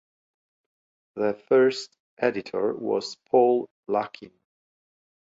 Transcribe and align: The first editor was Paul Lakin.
The 1.15 1.35
first 1.47 1.95
editor 2.17 2.73
was 2.73 3.15
Paul 3.29 3.69
Lakin. 3.87 4.31